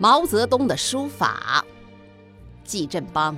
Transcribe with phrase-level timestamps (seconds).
[0.00, 1.64] 毛泽东的书法，
[2.62, 3.36] 季振邦。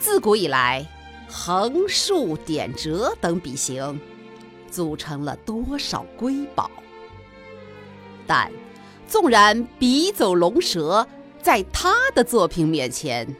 [0.00, 0.84] 自古以来，
[1.28, 4.00] 横竖点折等笔形，
[4.68, 6.68] 组成了多少瑰宝。
[8.26, 8.50] 但，
[9.06, 11.06] 纵然笔走龙蛇，
[11.40, 13.36] 在他的作品面前，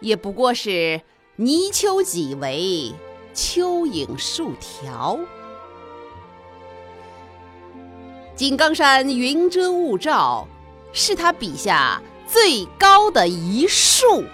[0.00, 1.02] 也不过是
[1.36, 2.94] 泥鳅几围，
[3.34, 5.20] 蚯蚓数条。
[8.36, 10.46] 井冈山云遮雾罩，
[10.92, 14.24] 是他笔下最高的一竖。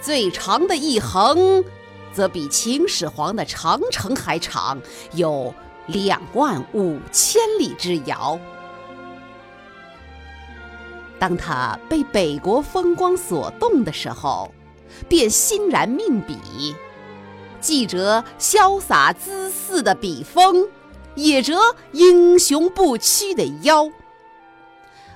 [0.00, 1.62] 最长的一横，
[2.10, 4.80] 则比秦始皇的长城还长，
[5.12, 5.54] 有
[5.88, 8.40] 两万五千里之遥。
[11.18, 14.54] 当他被北国风光所动的时候，
[15.06, 16.74] 便欣然命笔，
[17.60, 20.66] 记着潇洒恣肆的笔锋，
[21.22, 21.58] 也折
[21.92, 23.90] 英雄不屈的腰。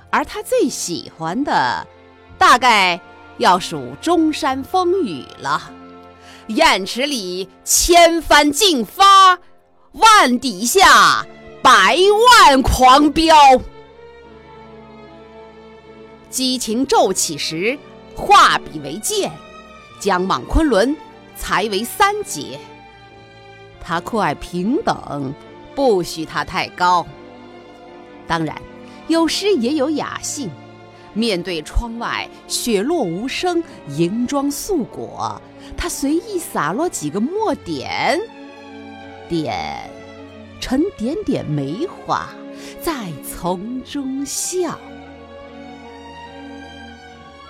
[0.09, 1.85] 而他最喜欢的，
[2.37, 2.99] 大概。
[3.37, 5.69] 要数中山风雨了，
[6.47, 9.37] 雁池里千帆竞发，
[9.91, 11.27] 万底下
[11.61, 11.97] 百
[12.47, 13.35] 万狂飙。
[16.29, 17.77] 激情骤起时，
[18.15, 19.29] 画笔为剑，
[19.99, 20.95] 将莽昆仑
[21.35, 22.57] 裁为三截。
[23.81, 25.33] 他酷爱平等，
[25.75, 27.05] 不许他太高。
[28.25, 28.55] 当然，
[29.07, 30.49] 有时也有雅兴。
[31.13, 35.41] 面对窗外雪落无声，银装素裹，
[35.77, 38.19] 他随意洒落几个墨点，
[39.29, 39.89] 点
[40.59, 42.27] 成点点梅花，
[42.81, 44.77] 在丛中笑。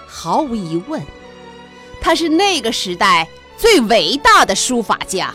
[0.05, 1.01] 毫无疑问，
[1.99, 5.33] 他是那个时代最伟大的书法家，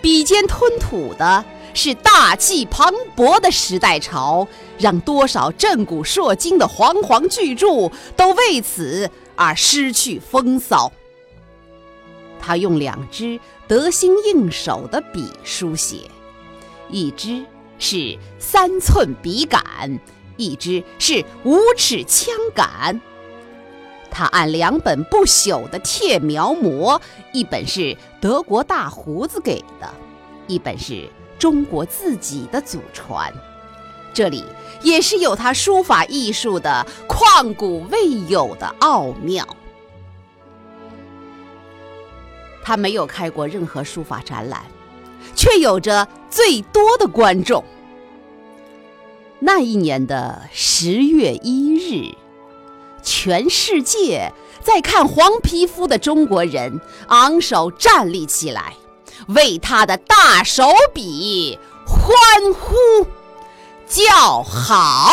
[0.00, 1.44] 笔尖吞吐的。
[1.74, 4.46] 是大气磅礴的时代潮，
[4.78, 10.92] 让多少震古烁今的煌煌巨著都为此而失去风骚。
[12.40, 13.38] 他用两支
[13.68, 16.10] 得心应手的笔书写，
[16.88, 17.44] 一支
[17.78, 19.62] 是三寸笔杆，
[20.36, 23.00] 一支是五尺枪杆。
[24.10, 27.00] 他按两本不朽的帖描摹，
[27.32, 29.88] 一本是德国大胡子给的，
[30.46, 31.08] 一本是。
[31.38, 33.32] 中国自己的祖传，
[34.14, 34.44] 这里
[34.80, 39.44] 也是有他书法艺术的旷古未有的奥妙。
[42.62, 44.64] 他没有开过任何书法展览，
[45.34, 47.64] 却有着最多的观众。
[49.40, 52.14] 那一年的十月一日，
[53.02, 58.74] 全世界在看黄皮肤的中国人昂首站立起来。
[59.28, 62.14] 为他的大手笔欢
[62.54, 63.06] 呼
[63.88, 65.12] 叫好。